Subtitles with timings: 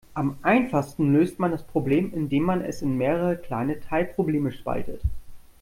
[0.15, 5.03] Am einfachsten löst man das Problem, indem man es in mehrere kleine Teilprobleme spaltet.